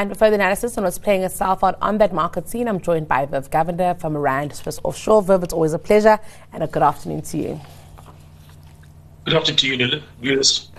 And 0.00 0.08
for 0.08 0.14
further 0.14 0.36
analysis 0.36 0.78
on 0.78 0.84
what's 0.84 0.96
playing 0.96 1.24
itself 1.24 1.62
out 1.62 1.76
on 1.82 1.98
that 1.98 2.14
market 2.14 2.48
scene, 2.48 2.68
I'm 2.68 2.80
joined 2.80 3.06
by 3.06 3.26
Viv 3.26 3.50
Govender 3.50 4.00
from 4.00 4.16
Rand 4.16 4.54
Swiss 4.54 4.80
Offshore. 4.82 5.22
Viv, 5.22 5.42
it's 5.42 5.52
always 5.52 5.74
a 5.74 5.78
pleasure 5.78 6.18
and 6.54 6.62
a 6.62 6.66
good 6.66 6.82
afternoon 6.82 7.20
to 7.20 7.36
you. 7.36 7.60
Good 9.26 9.34
afternoon 9.34 9.58
to 9.58 9.66
you, 9.66 10.02
Eunice. 10.22 10.70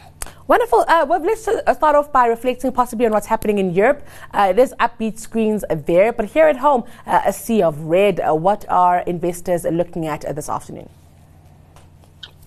Wonderful. 0.47 0.85
Uh, 0.87 1.05
well, 1.07 1.21
let's 1.21 1.47
uh, 1.47 1.71
start 1.75 1.95
off 1.95 2.11
by 2.11 2.25
reflecting 2.25 2.71
possibly 2.71 3.05
on 3.05 3.11
what's 3.11 3.27
happening 3.27 3.59
in 3.59 3.75
Europe. 3.75 4.01
Uh, 4.33 4.53
there's 4.53 4.73
upbeat 4.79 5.19
screens 5.19 5.63
there, 5.69 6.11
but 6.11 6.25
here 6.25 6.47
at 6.47 6.57
home, 6.57 6.83
uh, 7.05 7.21
a 7.23 7.31
sea 7.31 7.61
of 7.61 7.79
red. 7.81 8.19
Uh, 8.19 8.33
what 8.33 8.65
are 8.69 9.01
investors 9.01 9.65
looking 9.65 10.07
at 10.07 10.25
uh, 10.25 10.33
this 10.33 10.49
afternoon? 10.49 10.89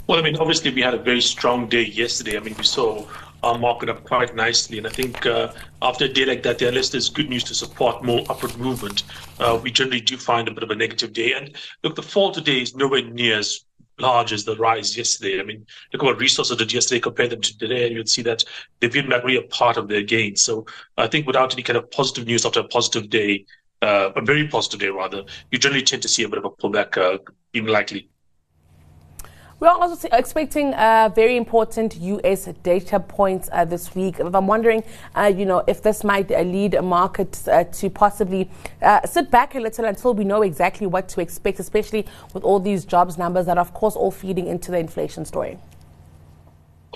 Well, 0.08 0.18
I 0.18 0.22
mean, 0.22 0.36
obviously, 0.38 0.72
we 0.72 0.82
had 0.82 0.94
a 0.94 0.98
very 0.98 1.20
strong 1.20 1.68
day 1.68 1.84
yesterday. 1.84 2.36
I 2.36 2.40
mean, 2.40 2.56
we 2.58 2.64
saw 2.64 3.06
our 3.44 3.58
market 3.58 3.88
up 3.88 4.02
quite 4.04 4.34
nicely. 4.34 4.78
And 4.78 4.86
I 4.86 4.90
think 4.90 5.26
after 5.82 6.06
a 6.06 6.08
day 6.08 6.24
like 6.24 6.42
that, 6.44 6.62
unless 6.62 6.88
there's 6.88 7.08
good 7.08 7.28
news 7.28 7.44
to 7.44 7.54
support 7.54 8.02
more 8.02 8.24
upward 8.28 8.56
movement, 8.58 9.04
we 9.62 9.70
generally 9.70 10.00
do 10.00 10.16
find 10.16 10.48
a 10.48 10.50
bit 10.50 10.62
of 10.62 10.70
a 10.70 10.74
negative 10.74 11.12
day. 11.12 11.34
And 11.34 11.54
look, 11.82 11.94
the 11.94 12.02
fall 12.02 12.32
today 12.32 12.62
is 12.62 12.74
nowhere 12.74 13.02
near 13.02 13.38
as 13.38 13.64
large 13.98 14.32
as 14.32 14.44
the 14.44 14.56
rise 14.56 14.96
yesterday. 14.96 15.40
I 15.40 15.44
mean, 15.44 15.64
look 15.92 16.02
at 16.02 16.06
what 16.06 16.18
resources 16.18 16.56
did 16.56 16.72
yesterday, 16.72 17.00
compare 17.00 17.28
them 17.28 17.40
to 17.40 17.58
today, 17.58 17.86
and 17.86 17.94
you'd 17.94 18.08
see 18.08 18.22
that 18.22 18.42
they've 18.80 18.92
been 18.92 19.08
back 19.08 19.22
really 19.22 19.38
a 19.38 19.48
part 19.48 19.76
of 19.76 19.86
their 19.88 20.02
gain. 20.02 20.34
So 20.36 20.66
I 20.96 21.06
think 21.06 21.26
without 21.26 21.52
any 21.52 21.62
kind 21.62 21.76
of 21.76 21.90
positive 21.90 22.26
news 22.26 22.44
after 22.44 22.60
a 22.60 22.64
positive 22.64 23.08
day, 23.08 23.44
uh, 23.82 24.10
a 24.16 24.20
very 24.20 24.48
positive 24.48 24.80
day 24.80 24.88
rather, 24.88 25.22
you 25.50 25.58
generally 25.58 25.84
tend 25.84 26.02
to 26.02 26.08
see 26.08 26.24
a 26.24 26.28
bit 26.28 26.38
of 26.38 26.44
a 26.44 26.50
pullback, 26.50 26.96
uh, 26.96 27.18
even 27.52 27.70
likely. 27.70 28.08
We're 29.60 29.68
also 29.68 30.08
expecting 30.10 30.74
uh, 30.74 31.10
very 31.14 31.36
important 31.36 31.96
U.S. 31.96 32.46
data 32.64 32.98
points 32.98 33.48
uh, 33.52 33.64
this 33.64 33.94
week. 33.94 34.18
I'm 34.18 34.48
wondering, 34.48 34.82
uh, 35.14 35.32
you 35.34 35.46
know, 35.46 35.62
if 35.68 35.80
this 35.80 36.02
might 36.02 36.30
uh, 36.32 36.40
lead 36.40 36.82
markets 36.82 37.46
uh, 37.46 37.62
to 37.64 37.88
possibly 37.88 38.50
uh, 38.82 39.06
sit 39.06 39.30
back 39.30 39.54
a 39.54 39.60
little 39.60 39.84
until 39.84 40.12
we 40.12 40.24
know 40.24 40.42
exactly 40.42 40.88
what 40.88 41.08
to 41.10 41.20
expect, 41.20 41.60
especially 41.60 42.04
with 42.32 42.42
all 42.42 42.58
these 42.58 42.84
jobs 42.84 43.16
numbers 43.16 43.46
that 43.46 43.56
are, 43.56 43.60
of 43.60 43.72
course, 43.74 43.94
all 43.94 44.10
feeding 44.10 44.48
into 44.48 44.72
the 44.72 44.78
inflation 44.78 45.24
story. 45.24 45.56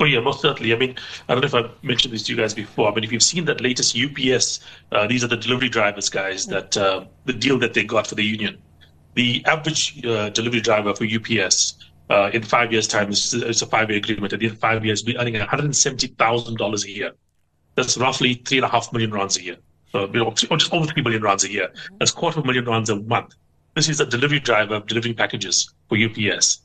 Oh 0.00 0.04
yeah, 0.04 0.20
most 0.20 0.40
certainly. 0.40 0.72
I 0.72 0.76
mean, 0.76 0.96
I 1.28 1.34
don't 1.34 1.42
know 1.42 1.46
if 1.46 1.54
I've 1.54 1.84
mentioned 1.84 2.12
this 2.12 2.24
to 2.24 2.32
you 2.32 2.38
guys 2.38 2.54
before. 2.54 2.90
I 2.90 2.94
mean, 2.94 3.04
if 3.04 3.12
you've 3.12 3.22
seen 3.22 3.44
that 3.44 3.60
latest 3.60 3.96
UPS, 3.96 4.60
these 5.08 5.22
are 5.24 5.28
the 5.28 5.36
delivery 5.36 5.68
drivers, 5.68 6.08
guys. 6.08 6.46
Mm-hmm. 6.46 6.80
That 6.80 7.08
the 7.24 7.32
deal 7.32 7.58
that 7.60 7.74
they 7.74 7.84
got 7.84 8.08
for 8.08 8.14
the 8.16 8.24
union, 8.24 8.58
the 9.14 9.44
average 9.46 10.00
delivery 10.02 10.60
driver 10.60 10.94
for 10.94 11.04
UPS 11.04 11.78
uh, 12.10 12.30
in 12.32 12.42
five 12.42 12.72
years' 12.72 12.88
time, 12.88 13.10
it's, 13.10 13.34
it's 13.34 13.62
a 13.62 13.66
five-year 13.66 13.98
agreement. 13.98 14.32
At 14.32 14.40
the 14.40 14.46
end 14.46 14.54
of 14.54 14.60
five 14.60 14.84
years, 14.84 15.04
we're 15.04 15.18
earning 15.18 15.34
$170,000 15.34 16.84
a 16.84 16.90
year. 16.90 17.12
That's 17.74 17.96
roughly 17.96 18.34
three 18.34 18.58
and 18.58 18.64
a 18.64 18.68
half 18.68 18.92
million 18.92 19.12
rands 19.12 19.36
a 19.36 19.42
year. 19.42 19.56
Uh, 19.94 20.06
just 20.06 20.72
over 20.72 20.86
three 20.86 21.02
million 21.02 21.22
rands 21.22 21.44
a 21.44 21.50
year. 21.50 21.68
That's 21.98 22.10
quarter 22.10 22.38
of 22.38 22.44
a 22.44 22.46
million 22.46 22.66
rands 22.66 22.90
a 22.90 22.96
month. 22.96 23.34
This 23.74 23.88
is 23.88 24.00
a 24.00 24.06
delivery 24.06 24.40
driver 24.40 24.80
delivering 24.80 25.14
packages 25.14 25.72
for 25.88 25.96
UPS. 25.96 26.60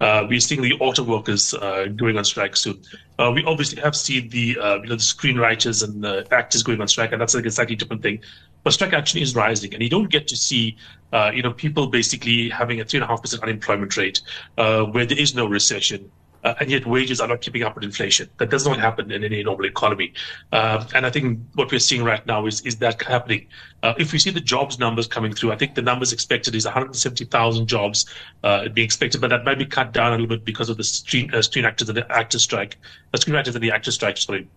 Uh, 0.00 0.26
we're 0.28 0.38
seeing 0.38 0.62
the 0.62 0.74
auto 0.74 1.02
workers 1.02 1.54
uh, 1.54 1.86
going 1.96 2.16
on 2.16 2.24
strike 2.24 2.54
soon. 2.54 2.80
Uh, 3.18 3.32
we 3.34 3.44
obviously 3.44 3.80
have 3.82 3.96
seen 3.96 4.28
the 4.28 4.56
uh, 4.58 4.76
you 4.76 4.88
know 4.88 4.94
the 4.94 5.02
screenwriters 5.02 5.82
and 5.82 6.04
the 6.04 6.26
actors 6.30 6.62
going 6.62 6.80
on 6.80 6.86
strike, 6.86 7.10
and 7.12 7.20
that's 7.20 7.34
like 7.34 7.46
a 7.46 7.50
slightly 7.50 7.74
different 7.74 8.02
thing. 8.02 8.20
But 8.64 8.72
strike 8.72 8.92
action 8.92 9.20
is 9.20 9.34
rising, 9.34 9.72
and 9.74 9.82
you 9.82 9.88
don't 9.88 10.10
get 10.10 10.28
to 10.28 10.36
see 10.36 10.76
uh, 11.12 11.30
you 11.34 11.42
know 11.42 11.52
people 11.52 11.86
basically 11.86 12.50
having 12.50 12.80
a 12.80 12.84
three 12.84 12.98
and 12.98 13.04
a 13.04 13.06
half 13.06 13.22
percent 13.22 13.42
unemployment 13.42 13.96
rate 13.96 14.20
uh, 14.58 14.82
where 14.84 15.06
there 15.06 15.18
is 15.18 15.34
no 15.34 15.46
recession 15.46 16.10
uh, 16.44 16.54
and 16.60 16.70
yet 16.70 16.86
wages 16.86 17.20
are 17.20 17.28
not 17.28 17.40
keeping 17.40 17.62
up 17.62 17.74
with 17.74 17.84
inflation. 17.84 18.28
That 18.38 18.50
does 18.50 18.66
not 18.66 18.78
happen 18.78 19.10
in 19.10 19.24
any 19.24 19.42
normal 19.42 19.66
economy. 19.66 20.12
Uh, 20.52 20.84
and 20.94 21.04
I 21.04 21.10
think 21.10 21.40
what 21.54 21.70
we're 21.70 21.78
seeing 21.78 22.04
right 22.04 22.24
now 22.26 22.46
is 22.46 22.60
is 22.62 22.76
that 22.76 23.02
happening. 23.02 23.46
Uh, 23.82 23.94
if 23.98 24.12
we 24.12 24.18
see 24.18 24.30
the 24.30 24.40
jobs 24.40 24.78
numbers 24.78 25.06
coming 25.06 25.32
through, 25.32 25.52
I 25.52 25.56
think 25.56 25.74
the 25.74 25.82
numbers 25.82 26.12
expected 26.12 26.54
is 26.54 26.64
170,000 26.64 27.66
jobs 27.66 28.06
uh, 28.44 28.68
being 28.68 28.84
expected, 28.84 29.20
but 29.20 29.30
that 29.30 29.44
might 29.44 29.58
be 29.58 29.66
cut 29.66 29.92
down 29.92 30.08
a 30.08 30.10
little 30.12 30.26
bit 30.26 30.44
because 30.44 30.68
of 30.68 30.76
the 30.76 30.84
screen, 30.84 31.32
uh, 31.34 31.42
screen 31.42 31.64
actors 31.64 31.88
and 31.88 31.96
the 31.96 32.10
actor 32.10 32.38
strike, 32.38 32.76
the 33.12 33.18
screenwriters 33.18 33.54
and 33.54 33.62
the 33.62 33.70
actor 33.70 33.90
strike, 33.90 34.16
sorry 34.16 34.48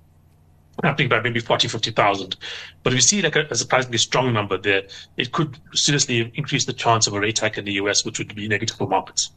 happening 0.83 1.09
by 1.09 1.19
maybe 1.21 1.39
40, 1.39 1.67
50,000. 1.67 2.35
But 2.83 2.93
if 2.93 2.97
you 2.97 3.01
see 3.01 3.21
like 3.21 3.35
a, 3.35 3.45
a, 3.49 3.55
surprisingly 3.55 3.97
strong 3.97 4.33
number 4.33 4.57
there, 4.57 4.83
it 5.17 5.31
could 5.31 5.57
seriously 5.73 6.31
increase 6.35 6.65
the 6.65 6.73
chance 6.73 7.07
of 7.07 7.13
a 7.13 7.19
rate 7.19 7.39
hike 7.39 7.57
in 7.57 7.65
the 7.65 7.73
US, 7.73 8.05
which 8.05 8.19
would 8.19 8.33
be 8.35 8.47
negative 8.47 8.77
for 8.77 8.87
markets. 8.87 9.31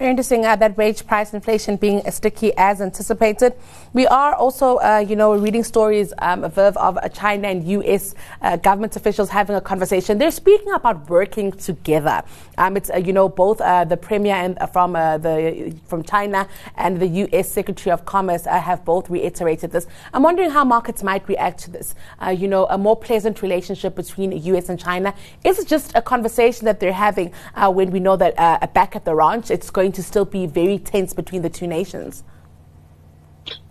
Interesting 0.00 0.46
uh, 0.46 0.56
that 0.56 0.78
wage 0.78 1.06
price 1.06 1.34
inflation 1.34 1.76
being 1.76 2.00
as 2.06 2.14
sticky 2.14 2.56
as 2.56 2.80
anticipated. 2.80 3.52
We 3.92 4.06
are 4.06 4.34
also, 4.34 4.78
uh, 4.78 5.04
you 5.06 5.14
know, 5.14 5.34
reading 5.34 5.62
stories, 5.62 6.14
um, 6.20 6.42
of, 6.42 6.56
of 6.58 6.98
China 7.12 7.48
and 7.48 7.68
U.S. 7.68 8.14
Uh, 8.40 8.56
government 8.56 8.96
officials 8.96 9.28
having 9.28 9.56
a 9.56 9.60
conversation. 9.60 10.16
They're 10.16 10.30
speaking 10.30 10.72
about 10.72 11.10
working 11.10 11.52
together. 11.52 12.22
Um, 12.56 12.78
it's, 12.78 12.88
uh, 12.88 12.96
you 12.96 13.12
know, 13.12 13.28
both 13.28 13.60
uh, 13.60 13.84
the 13.84 13.98
premier 13.98 14.36
and 14.36 14.58
uh, 14.58 14.68
from 14.68 14.94
the 14.94 15.76
from 15.86 16.02
China 16.02 16.48
and 16.76 16.98
the 16.98 17.06
U.S. 17.06 17.50
Secretary 17.50 17.92
of 17.92 18.06
Commerce 18.06 18.46
have 18.46 18.86
both 18.86 19.10
reiterated 19.10 19.70
this. 19.70 19.86
I'm 20.14 20.22
wondering 20.22 20.48
how 20.48 20.64
markets 20.64 21.02
might 21.02 21.28
react 21.28 21.58
to 21.64 21.70
this. 21.70 21.94
you 22.34 22.48
know, 22.48 22.64
a 22.70 22.78
more 22.78 22.96
pleasant 22.96 23.42
relationship 23.42 23.96
between 23.96 24.32
U.S. 24.32 24.70
and 24.70 24.80
China. 24.80 25.12
Is 25.44 25.58
it 25.58 25.68
just 25.68 25.92
a 25.94 26.00
conversation 26.00 26.64
that 26.64 26.80
they're 26.80 26.90
having 26.94 27.34
when 27.54 27.90
we 27.90 28.00
know 28.00 28.16
that 28.16 28.72
back 28.72 28.96
at 28.96 29.04
the 29.04 29.14
ranch, 29.14 29.50
it's 29.50 29.68
going 29.68 29.89
going 29.90 29.96
to 29.96 30.02
still 30.04 30.24
be 30.24 30.46
very 30.46 30.78
tense 30.78 31.12
between 31.12 31.42
the 31.42 31.50
two 31.50 31.66
nations? 31.66 32.22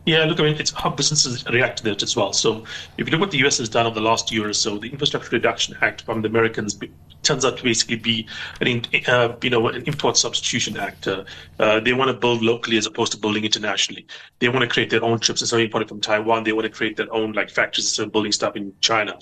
Yeah, 0.05 0.25
look, 0.25 0.39
I 0.39 0.43
mean, 0.43 0.55
it's 0.59 0.71
how 0.71 0.89
businesses 0.89 1.45
react 1.45 1.77
to 1.77 1.83
that 1.85 2.01
as 2.03 2.15
well. 2.15 2.33
So, 2.33 2.63
if 2.97 3.05
you 3.07 3.11
look 3.11 3.13
at 3.13 3.19
what 3.19 3.31
the 3.31 3.37
US 3.45 3.59
has 3.59 3.69
done 3.69 3.85
over 3.85 3.95
the 3.95 4.01
last 4.01 4.31
year 4.31 4.49
or 4.49 4.53
so, 4.53 4.77
the 4.77 4.89
Infrastructure 4.89 5.29
Reduction 5.31 5.77
Act 5.81 6.01
from 6.01 6.21
the 6.21 6.27
Americans 6.27 6.77
turns 7.21 7.45
out 7.45 7.57
to 7.57 7.63
basically 7.63 7.97
be 7.97 8.27
an, 8.59 8.81
uh, 9.07 9.35
you 9.43 9.49
know, 9.49 9.67
an 9.67 9.83
import 9.83 10.17
substitution 10.17 10.77
act. 10.77 11.07
Uh, 11.07 11.23
uh, 11.59 11.79
they 11.79 11.93
want 11.93 12.09
to 12.09 12.13
build 12.13 12.41
locally 12.41 12.77
as 12.77 12.85
opposed 12.85 13.11
to 13.11 13.19
building 13.19 13.45
internationally. 13.45 14.07
They 14.39 14.49
want 14.49 14.61
to 14.61 14.67
create 14.67 14.89
their 14.89 15.03
own 15.03 15.19
chips 15.19 15.41
instead 15.41 15.59
of 15.59 15.65
importing 15.65 15.87
from 15.87 16.01
Taiwan. 16.01 16.43
They 16.43 16.53
want 16.53 16.65
to 16.65 16.71
create 16.71 16.97
their 16.97 17.13
own 17.13 17.33
like 17.33 17.49
factories 17.49 17.85
instead 17.85 18.07
of 18.07 18.11
building 18.11 18.31
stuff 18.31 18.55
in 18.55 18.73
China. 18.81 19.17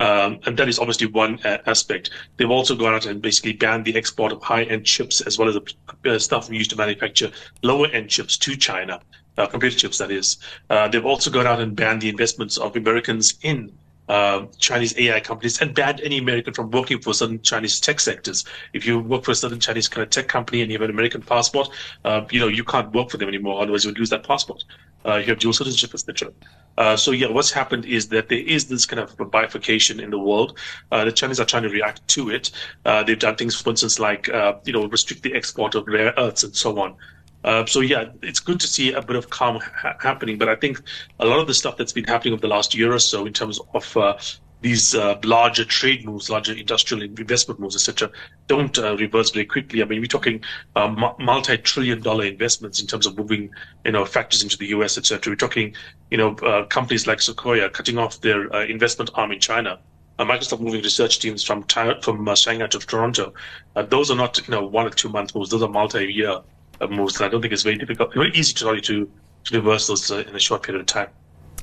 Um, 0.00 0.40
and 0.46 0.56
that 0.56 0.68
is 0.68 0.78
obviously 0.78 1.06
one 1.06 1.38
uh, 1.44 1.58
aspect. 1.66 2.10
They've 2.36 2.50
also 2.50 2.74
gone 2.74 2.94
out 2.94 3.06
and 3.06 3.22
basically 3.22 3.52
banned 3.52 3.84
the 3.84 3.96
export 3.96 4.32
of 4.32 4.42
high-end 4.42 4.84
chips 4.84 5.20
as 5.20 5.38
well 5.38 5.48
as 5.48 5.54
the 5.54 6.14
uh, 6.14 6.18
stuff 6.18 6.48
we 6.48 6.58
use 6.58 6.68
to 6.68 6.76
manufacture 6.76 7.30
lower-end 7.62 8.10
chips 8.10 8.36
to 8.38 8.56
China, 8.56 9.00
uh, 9.38 9.46
computer 9.46 9.78
chips, 9.78 9.98
that 9.98 10.10
is. 10.10 10.38
Uh, 10.68 10.88
they've 10.88 11.06
also 11.06 11.30
gone 11.30 11.46
out 11.46 11.60
and 11.60 11.76
banned 11.76 12.02
the 12.02 12.08
investments 12.08 12.58
of 12.58 12.76
Americans 12.76 13.34
in 13.42 13.72
uh, 14.08 14.46
Chinese 14.58 14.98
AI 14.98 15.20
companies 15.20 15.60
and 15.60 15.74
banned 15.74 16.00
any 16.02 16.18
American 16.18 16.52
from 16.52 16.70
working 16.70 17.00
for 17.00 17.14
certain 17.14 17.40
Chinese 17.40 17.80
tech 17.80 18.00
sectors. 18.00 18.44
If 18.72 18.86
you 18.86 18.98
work 18.98 19.24
for 19.24 19.30
a 19.30 19.34
certain 19.34 19.60
Chinese 19.60 19.88
kind 19.88 20.02
of 20.02 20.10
tech 20.10 20.28
company 20.28 20.60
and 20.60 20.70
you 20.70 20.76
have 20.78 20.84
an 20.84 20.90
American 20.90 21.22
passport, 21.22 21.68
uh, 22.04 22.24
you 22.30 22.40
know 22.40 22.48
you 22.48 22.64
can't 22.64 22.92
work 22.92 23.10
for 23.10 23.16
them 23.16 23.28
anymore. 23.28 23.62
Otherwise, 23.62 23.84
you 23.84 23.90
would 23.90 23.98
lose 23.98 24.10
that 24.10 24.24
passport. 24.24 24.64
Uh, 25.04 25.16
you 25.16 25.26
have 25.26 25.38
dual 25.38 25.52
citizenship, 25.52 25.92
etc. 25.94 26.32
Uh, 26.76 26.96
so 26.96 27.10
yeah, 27.10 27.28
what's 27.28 27.52
happened 27.52 27.84
is 27.84 28.08
that 28.08 28.28
there 28.28 28.38
is 28.38 28.66
this 28.66 28.86
kind 28.86 29.00
of 29.00 29.30
bifurcation 29.30 30.00
in 30.00 30.10
the 30.10 30.18
world. 30.18 30.58
Uh, 30.90 31.04
the 31.04 31.12
Chinese 31.12 31.38
are 31.38 31.44
trying 31.44 31.62
to 31.62 31.68
react 31.68 32.06
to 32.08 32.30
it. 32.30 32.50
Uh, 32.84 33.02
they've 33.02 33.18
done 33.18 33.36
things, 33.36 33.60
for 33.60 33.70
instance, 33.70 33.98
like 33.98 34.28
you 34.64 34.72
know 34.72 34.86
restrict 34.86 35.22
the 35.22 35.34
export 35.34 35.74
of 35.74 35.86
rare 35.86 36.14
earths 36.16 36.42
and 36.42 36.54
so 36.56 36.78
on. 36.80 36.96
Uh, 37.44 37.66
so 37.66 37.80
yeah, 37.80 38.06
it's 38.22 38.40
good 38.40 38.58
to 38.58 38.66
see 38.66 38.92
a 38.92 39.02
bit 39.02 39.16
of 39.16 39.28
calm 39.28 39.60
ha- 39.60 39.96
happening. 40.00 40.38
But 40.38 40.48
I 40.48 40.56
think 40.56 40.80
a 41.20 41.26
lot 41.26 41.38
of 41.40 41.46
the 41.46 41.54
stuff 41.54 41.76
that's 41.76 41.92
been 41.92 42.04
happening 42.04 42.32
over 42.32 42.40
the 42.40 42.48
last 42.48 42.74
year 42.74 42.92
or 42.92 42.98
so, 42.98 43.26
in 43.26 43.34
terms 43.34 43.60
of 43.74 43.96
uh, 43.96 44.18
these 44.64 44.94
uh, 44.94 45.20
larger 45.24 45.62
trade 45.62 46.06
moves, 46.06 46.30
larger 46.30 46.54
industrial 46.54 47.02
investment 47.02 47.60
moves, 47.60 47.76
etc., 47.76 48.10
don't 48.46 48.78
uh, 48.78 48.96
reverse 48.96 49.30
very 49.30 49.44
quickly. 49.44 49.82
I 49.82 49.84
mean, 49.84 50.00
we're 50.00 50.06
talking 50.06 50.42
uh, 50.74 50.88
multi-trillion-dollar 51.18 52.24
investments 52.24 52.80
in 52.80 52.86
terms 52.86 53.06
of 53.06 53.18
moving, 53.18 53.50
you 53.84 53.92
know, 53.92 54.06
factories 54.06 54.42
into 54.42 54.56
the 54.56 54.68
U.S., 54.68 54.96
etc. 54.96 55.32
We're 55.32 55.36
talking, 55.36 55.74
you 56.10 56.16
know, 56.16 56.34
uh, 56.36 56.64
companies 56.64 57.06
like 57.06 57.20
Sequoia 57.20 57.68
cutting 57.68 57.98
off 57.98 58.22
their 58.22 58.62
investment 58.62 59.10
arm 59.12 59.32
in 59.32 59.40
China. 59.40 59.78
Microsoft 60.18 60.60
moving 60.60 60.80
research 60.80 61.18
teams 61.18 61.44
from 61.44 61.64
from 62.00 62.34
Shanghai 62.34 62.68
to 62.68 62.78
Toronto. 62.78 63.34
those 63.74 64.10
are 64.10 64.16
not, 64.16 64.38
you 64.38 64.50
know, 64.50 64.64
one 64.64 64.86
or 64.86 64.90
two 64.90 65.10
month 65.10 65.34
moves. 65.34 65.50
Those 65.50 65.62
are 65.62 65.68
multi-year 65.68 66.40
moves. 66.88 67.16
And 67.16 67.26
I 67.26 67.28
don't 67.28 67.42
think 67.42 67.52
it's 67.52 67.64
very 67.64 67.76
difficult, 67.76 68.14
very 68.14 68.30
easy 68.32 68.54
to, 68.54 68.80
to, 68.80 69.10
to 69.44 69.54
reverse 69.58 69.88
those 69.88 70.10
uh, 70.10 70.24
in 70.26 70.34
a 70.34 70.40
short 70.40 70.62
period 70.62 70.80
of 70.80 70.86
time. 70.86 71.08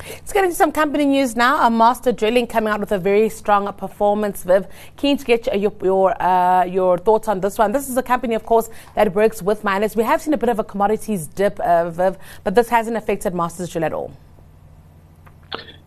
Let's 0.09 0.33
get 0.33 0.43
into 0.43 0.55
some 0.55 0.71
company 0.71 1.05
news 1.05 1.35
now. 1.35 1.65
A 1.65 1.69
Master 1.69 2.11
Drilling 2.11 2.47
coming 2.47 2.73
out 2.73 2.79
with 2.79 2.91
a 2.91 2.97
very 2.97 3.29
strong 3.29 3.71
performance. 3.73 4.43
Viv, 4.43 4.65
keen 4.97 5.17
to 5.17 5.25
get 5.25 5.45
your 5.59 5.71
your, 5.83 6.21
uh, 6.21 6.63
your 6.65 6.97
thoughts 6.97 7.27
on 7.27 7.41
this 7.41 7.57
one. 7.57 7.71
This 7.71 7.87
is 7.87 7.97
a 7.97 8.03
company, 8.03 8.33
of 8.33 8.43
course, 8.45 8.69
that 8.95 9.13
works 9.13 9.41
with 9.41 9.63
miners. 9.63 9.95
We 9.95 10.03
have 10.03 10.21
seen 10.21 10.33
a 10.33 10.37
bit 10.37 10.49
of 10.49 10.59
a 10.59 10.63
commodities 10.63 11.27
dip, 11.27 11.59
uh, 11.59 11.89
Viv, 11.89 12.17
but 12.43 12.55
this 12.55 12.69
hasn't 12.69 12.97
affected 12.97 13.35
Masters 13.35 13.69
Drill 13.69 13.83
at 13.83 13.93
all. 13.93 14.11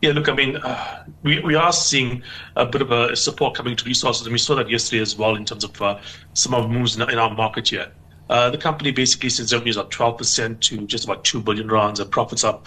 Yeah, 0.01 0.13
look, 0.13 0.29
I 0.29 0.35
mean, 0.35 0.57
uh, 0.59 1.05
we, 1.23 1.41
we 1.41 1.55
are 1.55 1.73
seeing 1.73 2.23
a 2.57 2.67
bit 2.67 2.83
of 2.83 2.93
a 2.93 3.17
support 3.17 3.55
coming 3.55 3.75
to 3.75 3.85
resources, 3.85 4.27
and 4.27 4.33
we 4.33 4.39
saw 4.39 4.55
that 4.57 4.69
yesterday 4.69 5.01
as 5.01 5.17
well 5.17 5.35
in 5.35 5.45
terms 5.45 5.65
of 5.65 5.81
uh, 5.81 5.99
some 6.35 6.55
of 6.55 6.65
the 6.65 6.69
moves 6.69 6.95
in, 6.95 7.09
in 7.11 7.19
our 7.19 7.35
market 7.35 7.69
here. 7.69 7.91
Uh, 8.31 8.49
the 8.51 8.59
company 8.59 8.91
basically 8.91 9.29
since 9.29 9.53
revenues 9.53 9.77
up 9.77 9.91
12% 9.91 10.61
to 10.61 10.87
just 10.87 11.05
about 11.05 11.25
2 11.25 11.43
billion 11.43 11.69
rands 11.69 12.01
and 12.01 12.11
profits 12.11 12.43
up 12.43 12.67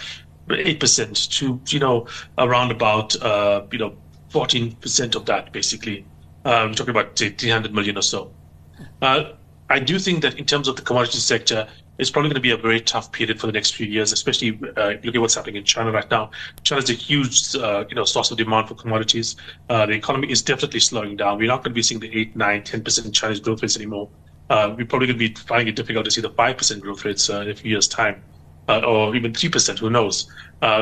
8% 0.56 1.30
to, 1.38 1.60
you 1.68 1.80
know, 1.80 2.06
around 2.38 2.70
about, 2.70 3.20
uh, 3.22 3.62
you 3.72 3.78
know, 3.78 3.96
14% 4.30 5.14
of 5.14 5.26
that, 5.26 5.52
basically. 5.52 6.04
Um, 6.44 6.74
talking 6.74 6.90
about 6.90 7.18
say, 7.18 7.30
300 7.30 7.74
million 7.74 7.98
or 7.98 8.02
so. 8.02 8.32
Uh, 9.02 9.32
I 9.68 9.80
do 9.80 9.98
think 9.98 10.22
that 10.22 10.38
in 10.38 10.46
terms 10.46 10.68
of 10.68 10.76
the 10.76 10.82
commodity 10.82 11.18
sector, 11.18 11.68
it's 11.98 12.10
probably 12.10 12.28
going 12.28 12.36
to 12.36 12.40
be 12.40 12.52
a 12.52 12.56
very 12.56 12.80
tough 12.80 13.10
period 13.10 13.40
for 13.40 13.48
the 13.48 13.52
next 13.52 13.74
few 13.74 13.86
years, 13.86 14.12
especially 14.12 14.58
uh, 14.76 14.94
look 15.02 15.14
at 15.14 15.20
what's 15.20 15.34
happening 15.34 15.56
in 15.56 15.64
China 15.64 15.90
right 15.90 16.08
now. 16.10 16.30
China 16.62 16.80
is 16.80 16.88
a 16.90 16.94
huge, 16.94 17.54
uh, 17.56 17.84
you 17.88 17.96
know, 17.96 18.04
source 18.04 18.30
of 18.30 18.38
demand 18.38 18.68
for 18.68 18.74
commodities. 18.74 19.36
Uh, 19.68 19.84
the 19.84 19.92
economy 19.92 20.30
is 20.30 20.40
definitely 20.40 20.80
slowing 20.80 21.16
down. 21.16 21.38
We're 21.38 21.48
not 21.48 21.56
going 21.56 21.72
to 21.72 21.74
be 21.74 21.82
seeing 21.82 22.00
the 22.00 22.16
8, 22.16 22.36
9, 22.36 22.62
10% 22.62 23.12
Chinese 23.12 23.40
growth 23.40 23.62
rates 23.62 23.76
anymore. 23.76 24.08
Uh, 24.48 24.74
we're 24.76 24.86
probably 24.86 25.08
going 25.08 25.18
to 25.18 25.28
be 25.28 25.34
finding 25.34 25.68
it 25.68 25.76
difficult 25.76 26.04
to 26.04 26.10
see 26.10 26.20
the 26.20 26.30
5% 26.30 26.80
growth 26.80 27.04
rates 27.04 27.28
uh, 27.28 27.40
in 27.40 27.50
a 27.50 27.54
few 27.54 27.72
years' 27.72 27.88
time, 27.88 28.22
uh, 28.68 28.80
or 28.80 29.16
even 29.16 29.32
3%, 29.32 29.78
who 29.78 29.90
knows. 29.90 30.28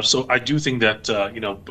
so 0.02 0.26
I 0.28 0.38
do 0.38 0.58
think 0.58 0.80
that, 0.82 1.08
you 1.34 1.40
know, 1.40 1.62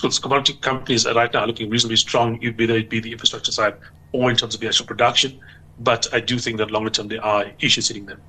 so 0.00 0.10
commodity 0.20 0.54
companies 0.58 1.06
right 1.06 1.32
now 1.32 1.40
are 1.40 1.46
looking 1.46 1.70
reasonably 1.70 1.96
strong, 1.96 2.38
whether 2.58 2.76
it 2.76 2.90
be 2.90 3.00
the 3.00 3.12
infrastructure 3.12 3.52
side 3.52 3.74
or 4.12 4.30
in 4.30 4.36
terms 4.36 4.54
of 4.54 4.60
the 4.60 4.66
actual 4.68 4.86
production. 4.86 5.40
But 5.78 6.06
I 6.12 6.20
do 6.20 6.38
think 6.38 6.58
that 6.58 6.70
longer 6.70 6.90
term 6.90 7.08
there 7.08 7.24
are 7.24 7.46
issues 7.60 7.88
hitting 7.88 8.06
them. 8.06 8.22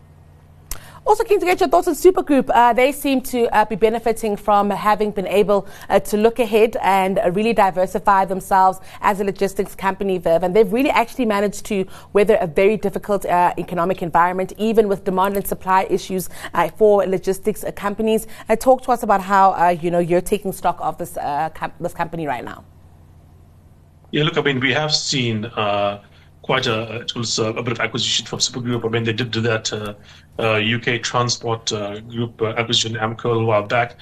Also, 1.08 1.24
keen 1.24 1.40
to 1.40 1.46
get 1.46 1.60
your 1.60 1.70
thoughts 1.70 1.88
on 1.88 1.94
Supergroup. 1.94 2.50
Uh, 2.52 2.74
they 2.74 2.92
seem 2.92 3.22
to 3.22 3.48
uh, 3.56 3.64
be 3.64 3.76
benefiting 3.76 4.36
from 4.36 4.72
having 4.72 5.12
been 5.12 5.28
able 5.28 5.68
uh, 5.88 6.00
to 6.00 6.18
look 6.18 6.40
ahead 6.40 6.76
and 6.82 7.20
uh, 7.20 7.30
really 7.30 7.54
diversify 7.54 8.26
themselves 8.26 8.80
as 9.02 9.20
a 9.20 9.24
logistics 9.24 9.76
company, 9.76 10.18
Viv. 10.18 10.42
And 10.42 10.56
they've 10.56 10.74
really 10.74 10.90
actually 10.90 11.26
managed 11.26 11.64
to 11.68 11.86
weather 12.14 12.40
a 12.42 12.48
very 12.48 12.76
difficult 12.76 13.24
uh, 13.24 13.54
economic 13.60 14.02
environment, 14.02 14.54
even 14.58 14.88
with 14.88 15.04
demand 15.04 15.36
and 15.36 15.46
supply 15.46 15.86
issues 15.92 16.28
uh, 16.56 16.70
for 16.70 17.06
logistics 17.06 17.64
companies. 17.76 18.26
talk 18.60 18.82
to 18.82 18.92
us 18.92 19.04
about 19.04 19.22
how 19.22 19.70
you 19.70 19.92
know 19.92 20.00
you're 20.00 20.22
taking 20.22 20.52
stock 20.52 20.80
of 20.82 20.98
this 20.98 21.14
com- 21.54 21.74
this 21.80 21.94
company 21.94 22.26
right 22.26 22.44
now. 22.44 22.64
Yeah, 24.10 24.24
look, 24.24 24.40
I 24.40 24.42
mean, 24.42 24.60
we 24.60 24.74
have 24.74 24.92
seen 24.92 25.44
quite 26.46 26.68
a 26.68 27.02
it 27.02 27.16
was 27.16 27.40
a, 27.40 27.52
bit 27.54 27.72
of 27.72 27.80
acquisition 27.80 28.26
from 28.28 28.38
Supergroup. 28.38 28.86
I 28.86 28.90
mean, 28.90 29.04
they 29.04 29.14
did 29.14 29.32
do 29.32 29.42
that 29.42 29.74
uh, 29.74 29.96
uh, 30.38 30.60
UK 30.76 31.02
transport 31.02 31.74
uh, 31.74 32.00
group 32.02 32.40
uh, 32.40 32.50
acquisition 32.50 32.94
Amco 32.94 33.42
a 33.42 33.46
while 33.46 33.64
back. 33.64 33.96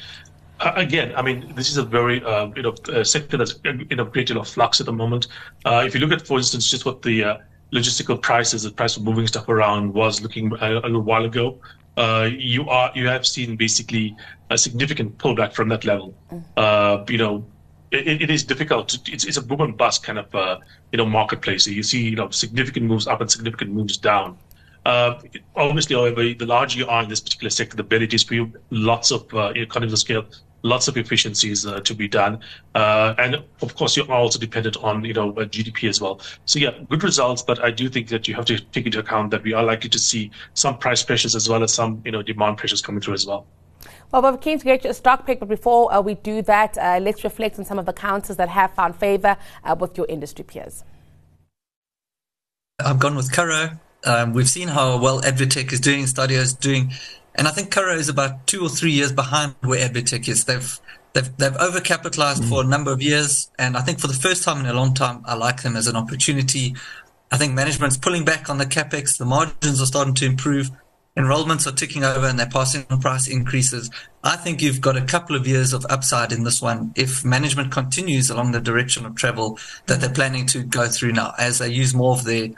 Uh, 0.60 0.74
again, 0.76 1.14
I 1.16 1.22
mean, 1.22 1.54
this 1.56 1.70
is 1.70 1.78
a 1.78 1.84
very 1.84 2.22
uh, 2.22 2.48
you 2.58 2.64
know 2.64 3.04
sector 3.04 3.38
that's 3.38 3.56
in 3.64 3.98
a 3.98 4.04
great 4.04 4.28
deal 4.28 4.40
of 4.42 4.50
flux 4.50 4.82
at 4.82 4.88
the 4.88 4.92
moment. 4.92 5.28
if 5.66 5.94
you 5.94 6.02
look 6.02 6.12
at, 6.12 6.28
for 6.28 6.38
instance, 6.38 6.70
just 6.70 6.86
what 6.86 7.02
the 7.02 7.40
logistical 7.72 8.22
prices, 8.22 8.64
the 8.64 8.72
price 8.72 8.98
of 8.98 9.04
moving 9.04 9.26
stuff 9.26 9.48
around 9.48 9.94
was 9.94 10.22
looking 10.22 10.52
a, 10.60 10.72
a 10.72 10.90
little 10.92 11.02
while 11.02 11.24
ago. 11.24 11.58
you 12.28 12.68
are 12.68 12.92
you 12.94 13.08
have 13.08 13.26
seen 13.26 13.56
basically 13.56 14.18
a 14.50 14.58
significant 14.58 15.18
pullback 15.18 15.54
from 15.54 15.70
that 15.70 15.86
level. 15.86 16.14
Mm. 16.30 17.10
you 17.10 17.18
know, 17.18 17.46
it, 17.94 18.22
it 18.24 18.32
is 18.32 18.44
difficult. 18.44 18.98
It's, 19.08 19.24
it's 19.24 19.38
a 19.38 19.42
boom 19.42 19.62
and 19.62 19.78
bust 19.78 20.04
kind 20.04 20.20
of 20.20 20.34
uh, 20.34 20.58
you 20.92 20.98
know 20.98 21.06
marketplace. 21.06 21.68
You 21.68 21.84
see 21.84 22.02
you 22.10 22.16
know 22.16 22.30
significant 22.30 22.86
moves 22.86 23.08
up 23.08 23.22
and 23.22 23.32
significant 23.32 23.72
moves 23.72 23.98
down. 23.98 24.38
Uh, 24.86 25.20
obviously, 25.56 25.96
however, 25.96 26.22
the 26.34 26.46
larger 26.46 26.80
you 26.80 26.88
are 26.88 27.04
in 27.04 27.10
this 27.10 27.22
particular 27.22 27.50
sector, 27.50 27.78
the 27.78 27.84
better 27.84 28.04
it 28.04 28.14
is 28.14 28.24
for 28.24 28.34
you. 28.34 28.52
Lots 28.70 29.12
of 29.12 29.34
uh, 29.34 29.54
economies 29.56 29.94
of 29.94 30.00
scale, 30.00 30.26
lots 30.64 30.90
of 30.90 30.98
efficiencies 30.98 31.66
uh, 31.66 31.80
to 31.82 31.94
be 31.94 32.08
done, 32.08 32.40
uh, 32.76 33.14
and 33.18 33.36
of 33.62 33.76
course, 33.76 33.96
you're 33.96 34.12
also 34.12 34.40
dependent 34.40 34.76
on 34.78 35.06
you 35.06 35.14
know 35.14 35.32
GDP 35.34 35.88
as 35.88 36.02
well. 36.02 36.20
So 36.46 36.60
yeah, 36.60 36.72
good 36.90 37.04
results, 37.04 37.44
but 37.44 37.64
I 37.64 37.72
do 37.72 37.88
think 37.90 38.10
that 38.10 38.28
you 38.28 38.36
have 38.36 38.46
to 38.46 38.60
take 38.60 38.86
into 38.86 39.00
account 39.00 39.32
that 39.32 39.44
we 39.44 39.54
are 39.54 39.64
likely 39.64 39.90
to 39.92 40.00
see 40.00 40.32
some 40.54 40.78
price 40.78 41.04
pressures 41.04 41.36
as 41.36 41.48
well 41.48 41.64
as 41.64 41.74
some 41.74 42.02
you 42.04 42.12
know 42.12 42.22
demand 42.22 42.58
pressures 42.58 42.82
coming 42.82 43.02
through 43.02 43.14
as 43.14 43.26
well. 43.26 43.46
Well, 44.12 44.22
we're 44.22 44.38
keen 44.38 44.60
to 44.60 44.66
get 44.66 44.84
your 44.84 44.94
stock 44.94 45.26
pick, 45.26 45.40
but 45.40 45.50
before 45.50 45.94
uh, 45.94 46.02
we 46.02 46.16
do 46.16 46.42
that, 46.44 46.78
uh, 46.78 47.00
let's 47.02 47.24
reflect 47.24 47.58
on 47.58 47.66
some 47.66 47.80
of 47.80 47.86
the 47.86 47.94
counters 47.94 48.38
that 48.38 48.50
have 48.50 48.74
found 48.74 48.96
favour 48.96 49.38
uh, 49.64 49.76
with 49.80 49.98
your 49.98 50.06
industry 50.08 50.46
peers. 50.46 50.84
I've 52.80 53.00
gone 53.00 53.16
with 53.16 53.32
Curro. 53.32 53.80
Um, 54.06 54.34
we've 54.34 54.50
seen 54.50 54.68
how 54.68 55.00
well 55.00 55.22
ADvTECH 55.22 55.72
is 55.72 55.80
doing, 55.80 56.04
Stadio 56.06 56.38
is 56.38 56.54
doing, 56.54 56.92
and 57.36 57.48
I 57.48 57.52
think 57.52 57.74
Curro 57.74 57.96
is 57.96 58.10
about 58.10 58.46
two 58.48 58.62
or 58.62 58.70
three 58.70 58.92
years 58.92 59.12
behind 59.12 59.56
where 59.62 59.88
ADvTECH 59.88 60.28
is. 60.28 60.44
They've 60.46 60.80
they've 61.14 61.38
they've 61.38 61.54
overcapitalized 61.54 62.42
mm. 62.42 62.50
for 62.50 62.64
a 62.64 62.68
number 62.68 62.92
of 62.92 63.02
years, 63.02 63.50
and 63.58 63.78
I 63.78 63.82
think 63.82 64.00
for 64.00 64.08
the 64.08 64.14
first 64.14 64.44
time 64.44 64.60
in 64.60 64.66
a 64.66 64.74
long 64.74 64.94
time, 64.94 65.24
I 65.26 65.36
like 65.36 65.62
them 65.62 65.76
as 65.76 65.88
an 65.88 65.96
opportunity. 65.96 66.76
I 67.32 67.38
think 67.38 67.54
management's 67.54 67.98
pulling 67.98 68.26
back 68.26 68.50
on 68.50 68.58
the 68.58 68.66
capex. 68.66 69.18
The 69.18 69.26
margins 69.26 69.82
are 69.82 69.86
starting 69.86 70.14
to 70.16 70.26
improve 70.26 70.70
enrollments 71.16 71.68
are 71.68 71.76
ticking 71.76 72.04
over 72.04 72.26
and 72.26 72.40
they're 72.40 72.48
passing 72.48 72.86
on 72.90 73.00
price 73.00 73.28
increases. 73.28 73.90
I 74.24 74.36
think 74.36 74.62
you've 74.62 74.82
got 74.82 74.98
a 74.98 75.02
couple 75.02 75.36
of 75.36 75.46
years 75.46 75.74
of 75.74 75.86
upside 75.90 76.32
in 76.32 76.44
this 76.44 76.62
one 76.62 76.92
if 76.96 77.24
management 77.24 77.72
continues 77.72 78.30
along 78.30 78.52
the 78.52 78.62
direction 78.62 79.06
of 79.06 79.16
travel 79.16 79.60
that 79.86 80.02
they're 80.02 80.10
planning 80.10 80.46
to 80.48 80.64
go 80.64 80.88
through 80.88 81.14
now 81.14 81.34
as 81.38 81.60
they 81.60 81.70
use 81.70 81.94
more 81.94 82.14
of 82.14 82.24
their 82.24 82.50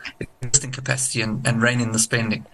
existing 0.42 0.72
capacity 0.72 1.22
and, 1.22 1.46
and 1.46 1.62
rein 1.62 1.82
in 1.82 1.92
the 1.92 2.00
spending. 2.00 2.46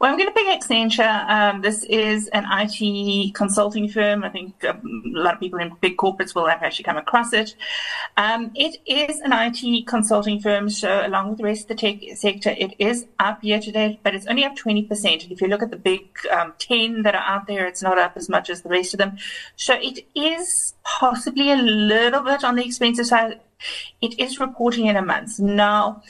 Well, 0.00 0.12
I'm 0.12 0.16
going 0.16 0.28
to 0.28 0.34
pick 0.34 0.46
Accenture. 0.46 1.28
Um, 1.28 1.60
this 1.60 1.82
is 1.82 2.28
an 2.28 2.46
IT 2.48 3.34
consulting 3.34 3.88
firm. 3.88 4.22
I 4.22 4.28
think 4.28 4.62
a 4.62 4.78
lot 4.84 5.34
of 5.34 5.40
people 5.40 5.58
in 5.58 5.72
big 5.80 5.96
corporates 5.96 6.36
will 6.36 6.46
have 6.46 6.62
actually 6.62 6.84
come 6.84 6.96
across 6.96 7.32
it. 7.32 7.56
Um, 8.16 8.52
it 8.54 8.80
is 8.86 9.18
an 9.18 9.32
IT 9.32 9.88
consulting 9.88 10.38
firm, 10.38 10.70
so 10.70 11.04
along 11.04 11.30
with 11.30 11.38
the 11.38 11.44
rest 11.44 11.62
of 11.62 11.68
the 11.68 11.74
tech 11.74 12.16
sector, 12.16 12.50
it 12.50 12.76
is 12.78 13.06
up 13.18 13.42
year 13.42 13.58
to 13.58 13.72
date, 13.72 13.98
but 14.04 14.14
it's 14.14 14.28
only 14.28 14.44
up 14.44 14.54
20%. 14.54 15.22
And 15.24 15.32
if 15.32 15.40
you 15.40 15.48
look 15.48 15.64
at 15.64 15.72
the 15.72 15.76
big 15.76 16.06
um, 16.30 16.54
10 16.60 17.02
that 17.02 17.16
are 17.16 17.24
out 17.24 17.48
there, 17.48 17.66
it's 17.66 17.82
not 17.82 17.98
up 17.98 18.12
as 18.14 18.28
much 18.28 18.50
as 18.50 18.62
the 18.62 18.68
rest 18.68 18.94
of 18.94 18.98
them. 18.98 19.18
So 19.56 19.74
it 19.74 20.06
is 20.14 20.74
possibly 20.84 21.50
a 21.50 21.56
little 21.56 22.22
bit 22.22 22.44
on 22.44 22.54
the 22.54 22.64
expensive 22.64 23.06
side. 23.06 23.40
It 24.00 24.16
is 24.20 24.38
reporting 24.38 24.86
in 24.86 24.94
a 24.94 25.02
month. 25.02 25.40
Now, 25.40 26.04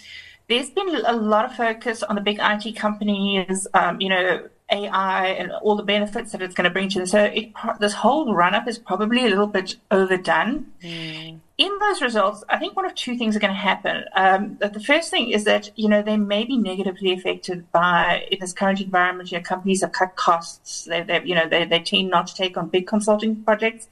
there's 0.48 0.70
been 0.70 0.88
a 1.04 1.12
lot 1.12 1.44
of 1.44 1.54
focus 1.54 2.02
on 2.02 2.14
the 2.14 2.22
big 2.22 2.38
IT 2.40 2.74
companies, 2.76 3.66
um, 3.74 4.00
you 4.00 4.08
know, 4.08 4.48
AI 4.70 5.28
and 5.28 5.50
all 5.50 5.76
the 5.76 5.82
benefits 5.82 6.32
that 6.32 6.42
it's 6.42 6.54
going 6.54 6.64
to 6.64 6.70
bring 6.70 6.88
to 6.90 6.98
them. 6.98 7.06
So 7.06 7.24
it, 7.24 7.52
this 7.80 7.94
whole 7.94 8.34
run 8.34 8.54
up 8.54 8.68
is 8.68 8.78
probably 8.78 9.24
a 9.24 9.28
little 9.28 9.46
bit 9.46 9.76
overdone. 9.90 10.66
Mm. 10.82 11.40
In 11.56 11.78
those 11.80 12.02
results, 12.02 12.44
I 12.48 12.58
think 12.58 12.76
one 12.76 12.84
of 12.84 12.94
two 12.94 13.16
things 13.16 13.34
are 13.34 13.40
going 13.40 13.52
to 13.52 13.58
happen. 13.58 14.04
Um, 14.14 14.58
the 14.60 14.80
first 14.80 15.10
thing 15.10 15.30
is 15.30 15.44
that 15.44 15.70
you 15.76 15.88
know 15.88 16.02
they 16.02 16.16
may 16.16 16.44
be 16.44 16.56
negatively 16.56 17.12
affected 17.12 17.70
by 17.72 18.26
in 18.30 18.38
this 18.40 18.52
current 18.52 18.80
environment. 18.80 19.32
You 19.32 19.38
know, 19.38 19.44
companies 19.44 19.80
have 19.80 19.92
cut 19.92 20.16
costs. 20.16 20.84
They, 20.84 21.02
they 21.02 21.22
you 21.24 21.34
know, 21.34 21.48
they, 21.48 21.64
they 21.64 21.80
tend 21.80 22.10
not 22.10 22.26
to 22.28 22.34
take 22.34 22.56
on 22.56 22.68
big 22.68 22.86
consulting 22.86 23.42
projects. 23.42 23.88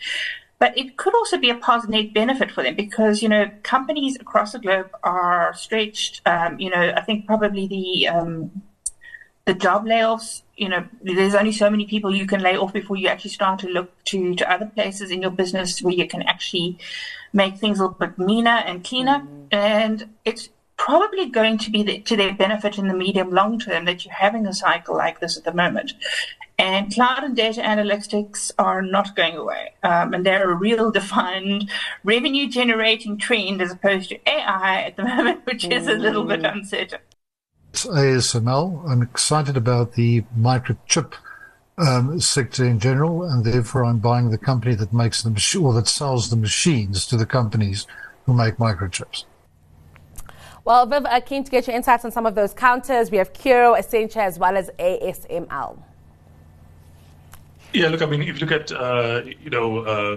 But 0.58 0.76
it 0.78 0.96
could 0.96 1.14
also 1.14 1.36
be 1.36 1.50
a 1.50 1.54
positive 1.54 2.14
benefit 2.14 2.50
for 2.50 2.62
them 2.62 2.76
because, 2.76 3.22
you 3.22 3.28
know, 3.28 3.50
companies 3.62 4.16
across 4.18 4.52
the 4.52 4.58
globe 4.58 4.90
are 5.02 5.52
stretched. 5.54 6.22
Um, 6.24 6.58
you 6.58 6.70
know, 6.70 6.94
I 6.96 7.02
think 7.02 7.26
probably 7.26 7.66
the, 7.66 8.08
um, 8.08 8.62
the 9.44 9.52
job 9.52 9.84
layoffs, 9.84 10.42
you 10.56 10.68
know, 10.68 10.86
there's 11.02 11.34
only 11.34 11.52
so 11.52 11.68
many 11.68 11.86
people 11.86 12.14
you 12.14 12.26
can 12.26 12.40
lay 12.40 12.56
off 12.56 12.72
before 12.72 12.96
you 12.96 13.08
actually 13.08 13.32
start 13.32 13.60
to 13.60 13.68
look 13.68 13.92
to, 14.06 14.34
to 14.34 14.50
other 14.50 14.66
places 14.66 15.10
in 15.10 15.20
your 15.20 15.30
business 15.30 15.82
where 15.82 15.94
you 15.94 16.08
can 16.08 16.22
actually 16.22 16.78
make 17.34 17.56
things 17.58 17.78
a 17.78 17.82
little 17.82 17.98
bit 17.98 18.18
meaner 18.18 18.62
and 18.66 18.82
cleaner. 18.82 19.20
Mm-hmm. 19.20 19.46
And 19.52 20.08
it's 20.24 20.48
probably 20.78 21.28
going 21.28 21.58
to 21.58 21.70
be 21.70 21.82
the, 21.82 21.98
to 22.00 22.16
their 22.16 22.34
benefit 22.34 22.78
in 22.78 22.88
the 22.88 22.94
medium 22.94 23.30
long 23.30 23.58
term 23.58 23.84
that 23.84 24.04
you're 24.04 24.14
having 24.14 24.46
a 24.46 24.54
cycle 24.54 24.96
like 24.96 25.20
this 25.20 25.36
at 25.36 25.44
the 25.44 25.52
moment. 25.52 25.92
And 26.58 26.92
cloud 26.92 27.22
and 27.22 27.36
data 27.36 27.60
analytics 27.60 28.50
are 28.58 28.80
not 28.80 29.14
going 29.14 29.36
away. 29.36 29.74
Um, 29.82 30.14
and 30.14 30.24
they're 30.24 30.50
a 30.50 30.54
real 30.54 30.90
defined 30.90 31.70
revenue 32.02 32.48
generating 32.48 33.18
trend 33.18 33.60
as 33.60 33.72
opposed 33.72 34.08
to 34.08 34.18
AI 34.26 34.82
at 34.82 34.96
the 34.96 35.02
moment, 35.16 35.44
which 35.44 35.64
is 35.64 35.86
a 35.86 35.92
little 35.92 36.24
bit 36.24 36.40
mm. 36.40 36.52
uncertain. 36.52 37.00
ASML. 37.74 38.88
I'm 38.88 39.02
excited 39.02 39.56
about 39.56 39.92
the 39.92 40.22
microchip 40.38 41.12
um, 41.78 42.18
sector 42.20 42.64
in 42.64 42.80
general, 42.80 43.22
and 43.22 43.44
therefore 43.44 43.84
I'm 43.84 43.98
buying 43.98 44.30
the 44.30 44.38
company 44.38 44.74
that 44.76 44.94
makes 44.94 45.22
the 45.22 45.30
machine 45.30 45.62
or 45.62 45.74
that 45.74 45.88
sells 45.88 46.30
the 46.30 46.36
machines 46.36 47.06
to 47.06 47.16
the 47.18 47.26
companies 47.26 47.86
who 48.24 48.32
make 48.32 48.56
microchips. 48.56 49.24
Well, 50.64 50.86
Viv, 50.86 51.04
uh, 51.04 51.20
keen 51.20 51.44
to 51.44 51.50
get 51.50 51.66
your 51.66 51.76
insights 51.76 52.04
on 52.04 52.10
some 52.10 52.26
of 52.26 52.34
those 52.34 52.52
counters. 52.52 53.10
We 53.10 53.18
have 53.18 53.32
Curro, 53.32 53.78
Accenture, 53.78 54.16
as 54.16 54.38
well 54.38 54.56
as 54.56 54.70
ASML. 54.78 55.78
Yeah, 57.72 57.88
look, 57.88 58.02
I 58.02 58.06
mean, 58.06 58.22
if 58.22 58.40
you 58.40 58.46
look 58.46 58.52
at, 58.52 58.72
uh, 58.72 59.22
you 59.42 59.50
know, 59.50 59.78
uh, 59.80 60.16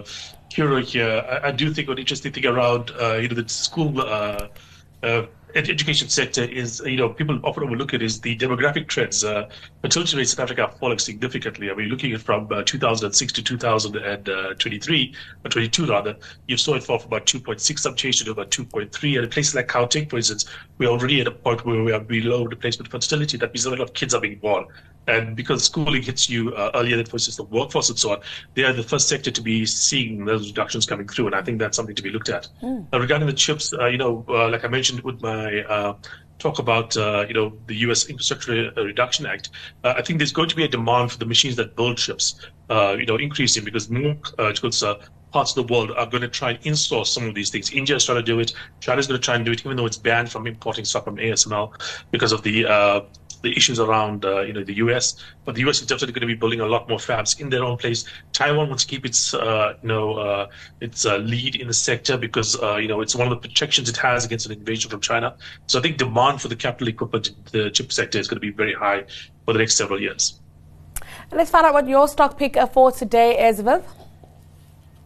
Curro 0.54 0.84
here, 0.84 1.26
I, 1.30 1.50
I, 1.50 1.52
do 1.52 1.74
think 1.74 1.90
an 1.90 1.98
interesting 1.98 2.32
thing 2.32 2.46
around, 2.46 2.92
uh, 3.00 3.16
you 3.16 3.28
know, 3.28 3.36
the 3.36 3.50
school 3.50 4.02
uh, 4.02 4.48
uh, 5.04 5.24
education 5.56 6.10
sector 6.10 6.44
is, 6.44 6.82
you 6.86 6.98
know, 6.98 7.10
people 7.10 7.40
often 7.44 7.64
overlook 7.64 7.94
it 7.94 8.02
is 8.02 8.22
the 8.22 8.38
demographic 8.38 8.88
trends. 8.88 9.24
Uh, 9.24 9.50
fertility 9.82 10.18
rates 10.18 10.34
in 10.34 10.42
Africa 10.42 10.64
are 10.64 10.72
falling 10.72 11.00
significantly. 11.00 11.70
I 11.72 11.74
mean, 11.74 11.90
looking 11.90 12.14
at 12.14 12.22
from 12.22 12.48
uh, 12.52 12.64
2006 12.64 13.34
to 13.34 13.44
2023, 13.44 15.16
or 15.46 15.50
22 15.50 15.86
rather, 15.86 16.16
you 16.48 16.58
saw 16.58 16.76
it 16.76 16.84
fall 16.84 17.00
from 17.00 17.08
about 17.08 17.26
2.6 17.26 17.80
some 17.80 17.96
change 17.96 18.24
to 18.24 18.32
about 18.32 18.52
2.3. 18.52 19.16
And 19.16 19.24
in 19.24 19.30
places 19.30 19.56
like 19.56 19.68
Gauteng, 19.68 20.10
for 20.10 20.18
instance, 20.18 20.46
we're 20.78 20.90
already 20.90 21.22
at 21.22 21.28
a 21.28 21.32
point 21.32 21.66
where 21.66 21.84
we 21.84 21.92
are 21.92 22.00
below 22.00 22.46
replacement 22.46 22.92
fertility. 22.92 23.38
That 23.38 23.54
means 23.54 23.66
a 23.66 23.70
lot 23.70 23.82
of 23.82 23.94
kids 23.94 24.14
are 24.14 24.22
being 24.22 24.40
born. 24.40 24.66
And 25.08 25.36
because 25.36 25.64
schooling 25.64 26.04
hits 26.04 26.30
you 26.30 26.54
uh, 26.54 26.72
earlier 26.76 26.96
than, 26.96 27.08
for 27.08 27.16
instance, 27.16 27.38
the 27.38 27.44
workforce 27.44 27.90
and 27.90 27.98
so 27.98 28.12
on, 28.12 28.20
they 28.54 28.64
are 28.64 28.74
the 28.74 28.84
first 28.84 29.08
sector 29.08 29.32
to 29.32 29.42
be 29.42 29.66
seeing 29.66 30.24
those 30.26 30.48
reductions 30.48 30.86
coming 30.86 31.08
through. 31.08 31.28
And 31.28 31.36
I 31.36 31.42
think 31.42 31.58
that's 31.58 31.76
something 31.76 31.96
to 31.96 32.04
be 32.04 32.12
looked 32.12 32.30
at. 32.30 32.48
Mm. 32.62 32.88
regarding 32.92 33.28
the 33.28 33.34
chips, 33.34 33.74
uh, 33.74 33.88
you 33.88 33.98
know, 33.98 34.24
uh, 34.30 34.50
like 34.50 34.64
I 34.64 34.68
mentioned 34.68 35.02
with 35.02 35.20
my 35.22 35.39
uh, 35.68 35.94
talk 36.38 36.60
about, 36.60 36.96
uh, 36.96 37.26
you 37.28 37.34
know, 37.34 37.54
the 37.68 37.76
U.S. 37.76 38.06
Infrastructure 38.06 38.72
Reduction 38.76 39.26
Act, 39.26 39.50
uh, 39.84 39.94
I 39.98 40.02
think 40.02 40.20
there's 40.20 40.32
going 40.32 40.50
to 40.50 40.56
be 40.56 40.64
a 40.64 40.68
demand 40.68 41.12
for 41.12 41.18
the 41.18 41.26
machines 41.26 41.56
that 41.58 41.76
build 41.76 41.98
chips, 41.98 42.40
you 42.70 43.06
know, 43.06 43.18
increasing 43.18 43.66
because 43.66 43.90
more 43.90 44.16
parts 45.32 45.56
of 45.56 45.68
the 45.68 45.74
world 45.74 45.92
are 45.92 46.06
going 46.06 46.22
to 46.22 46.28
try 46.28 46.52
and 46.52 46.62
insource 46.62 47.08
some 47.08 47.28
of 47.28 47.36
these 47.36 47.50
things. 47.50 47.72
India 47.72 47.96
is 47.96 48.06
trying 48.06 48.18
to 48.18 48.24
do 48.24 48.40
it. 48.40 48.54
China 48.80 49.00
is 49.00 49.08
going 49.08 49.20
to 49.20 49.24
try 49.24 49.36
and 49.36 49.46
do 49.46 49.52
it, 49.52 49.64
even 49.66 49.78
though 49.78 49.86
it's 49.86 49.98
banned 49.98 50.32
from 50.32 50.48
importing 50.48 50.86
stuff 50.86 51.04
from 51.04 51.18
ASML 51.18 51.72
because 52.12 52.32
of 52.32 52.42
the 52.44 52.66
uh, 52.66 53.02
the 53.42 53.56
issues 53.56 53.80
around 53.80 54.26
uh, 54.26 54.42
you 54.42 54.54
know 54.54 54.64
the 54.64 54.76
US. 54.76 55.16
But 55.46 55.56
the 55.56 55.62
US 55.68 55.82
is 55.82 55.88
definitely 55.88 56.14
going 56.14 56.28
to 56.28 56.34
be 56.36 56.40
building 56.40 56.62
a 56.62 56.66
lot 56.66 56.90
more 56.90 56.98
fabs 56.98 57.40
in 57.40 57.50
their 57.50 57.64
own 57.64 57.78
place. 57.78 58.06
Taiwan 58.34 58.68
wants 58.70 58.84
to 58.86 58.90
keep 58.90 59.06
its 59.06 59.34
uh, 59.34 59.76
you 59.82 59.88
know 59.88 60.14
uh, 60.16 60.48
its 60.82 61.06
uh, 61.06 61.18
lead 61.18 61.56
in 61.56 61.68
the 61.68 61.74
sector 61.74 62.18
because 62.18 62.62
uh, 62.62 62.76
you 62.78 62.88
know 62.88 63.02
it's 63.02 63.16
one 63.16 63.28
of 63.28 63.32
the 63.32 63.48
protections 63.48 63.90
it 63.90 63.98
has 63.98 64.26
against 64.26 64.46
an 64.46 64.52
invasion 64.52 64.90
from 64.90 65.02
China. 65.02 65.36
So 65.68 65.80
I 65.80 65.82
think 65.82 65.98
demand 65.98 66.42
for 66.42 66.48
the 66.48 66.56
capital 66.56 66.88
equipment, 66.88 67.32
the 67.52 67.70
chip 67.72 67.92
sector, 67.92 68.20
is 68.20 68.28
going 68.28 68.38
to 68.38 68.42
be 68.42 68.52
very 68.52 68.74
high 68.74 69.06
for 69.46 69.54
the 69.54 69.60
next 69.60 69.76
several 69.76 70.02
years. 70.02 70.40
Let's 71.32 71.52
find 71.52 71.66
out 71.66 71.74
what 71.74 71.88
your 71.88 72.08
stock 72.08 72.38
pick 72.38 72.58
for 72.74 72.92
today 72.92 73.48
is, 73.48 73.60
Viv. 73.60 73.84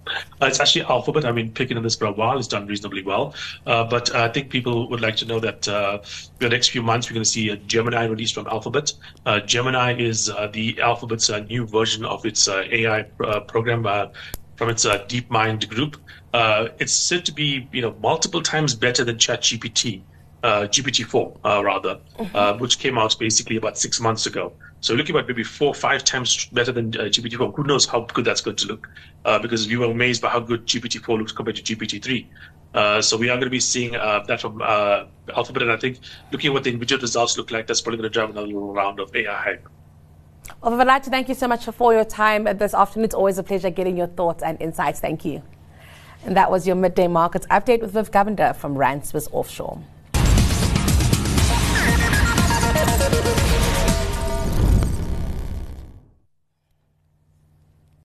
Uh, 0.07 0.47
it's 0.47 0.59
actually 0.59 0.83
Alphabet. 0.83 1.25
I've 1.25 1.35
been 1.35 1.51
picking 1.51 1.77
on 1.77 1.83
this 1.83 1.95
for 1.95 2.05
a 2.05 2.11
while. 2.11 2.37
It's 2.37 2.47
done 2.47 2.67
reasonably 2.67 3.03
well. 3.03 3.33
Uh, 3.65 3.83
but 3.83 4.13
I 4.15 4.27
think 4.29 4.49
people 4.49 4.89
would 4.89 5.01
like 5.01 5.15
to 5.17 5.25
know 5.25 5.39
that 5.39 5.67
uh, 5.67 5.99
the 6.39 6.49
next 6.49 6.69
few 6.69 6.81
months 6.81 7.09
we're 7.09 7.15
going 7.15 7.23
to 7.23 7.29
see 7.29 7.49
a 7.49 7.57
Gemini 7.57 8.05
release 8.05 8.31
from 8.31 8.47
Alphabet. 8.47 8.93
Uh, 9.25 9.39
Gemini 9.39 9.95
is 9.97 10.29
uh, 10.29 10.47
the 10.47 10.79
Alphabet's 10.81 11.29
uh, 11.29 11.39
new 11.39 11.65
version 11.65 12.05
of 12.05 12.25
its 12.25 12.47
AI 12.47 13.03
program 13.47 13.83
from 14.55 14.69
its 14.69 14.85
DeepMind 14.85 15.69
group. 15.69 15.97
it's 16.79 16.93
said 16.93 17.25
to 17.25 17.31
be, 17.31 17.67
you 17.71 17.81
know, 17.81 17.95
multiple 18.01 18.41
times 18.41 18.75
better 18.75 19.03
than 19.03 19.17
ChatGPT. 19.17 20.01
Uh, 20.43 20.67
GPT-4 20.67 21.37
uh, 21.45 21.63
rather, 21.63 21.99
mm-hmm. 22.19 22.35
uh, 22.35 22.57
which 22.57 22.77
came 22.77 22.97
out 22.97 23.17
basically 23.17 23.55
about 23.55 23.77
six 23.77 24.01
months 24.01 24.25
ago. 24.25 24.51
So 24.83 24.93
looking 24.95 25.15
at 25.15 25.27
maybe 25.27 25.45
four, 25.45 25.73
five 25.73 26.03
times 26.03 26.45
better 26.47 26.73
than 26.73 26.89
uh, 26.89 27.03
GPT-4. 27.03 27.55
Who 27.55 27.63
knows 27.63 27.85
how 27.85 28.01
good 28.01 28.25
that's 28.25 28.41
going 28.41 28.57
to 28.57 28.67
look? 28.67 28.89
Uh, 29.23 29.39
because 29.39 29.65
we 29.65 29.77
were 29.77 29.85
amazed 29.85 30.21
by 30.21 30.27
how 30.27 30.41
good 30.41 30.67
GPT-4 30.67 31.17
looks 31.17 31.31
compared 31.31 31.55
to 31.55 31.63
GPT-3. 31.63 32.27
Uh, 32.73 33.01
so 33.01 33.15
we 33.15 33.29
are 33.29 33.35
going 33.35 33.45
to 33.45 33.49
be 33.49 33.61
seeing 33.61 33.93
that 33.93 34.41
from 34.41 34.61
Alphabet, 34.61 35.61
and 35.61 35.71
I 35.71 35.77
think 35.77 35.99
looking 36.33 36.49
at 36.49 36.53
what 36.53 36.65
the 36.65 36.71
individual 36.71 36.99
results 36.99 37.37
look 37.37 37.49
like, 37.49 37.65
that's 37.65 37.79
probably 37.79 37.99
going 37.99 38.11
to 38.11 38.13
drive 38.13 38.31
another 38.31 38.53
round 38.53 38.99
of 38.99 39.15
AI 39.15 39.33
hype. 39.33 39.69
Well, 40.61 40.77
to 40.77 41.09
thank 41.09 41.29
you 41.29 41.35
so 41.35 41.47
much 41.47 41.63
for 41.65 41.93
your 41.93 42.03
time 42.03 42.43
this 42.43 42.73
afternoon. 42.73 43.05
It's 43.05 43.15
always 43.15 43.37
a 43.37 43.43
pleasure 43.43 43.69
getting 43.69 43.95
your 43.95 44.07
thoughts 44.07 44.43
and 44.43 44.61
insights. 44.61 44.99
Thank 44.99 45.23
you. 45.23 45.43
And 46.25 46.35
that 46.35 46.51
was 46.51 46.67
your 46.67 46.75
midday 46.75 47.07
markets 47.07 47.47
update 47.47 47.79
with 47.79 47.91
Viv 47.91 48.11
Govender 48.11 48.53
from 48.53 48.77
Rand 48.77 49.05
Swiss 49.05 49.29
Offshore. 49.31 49.81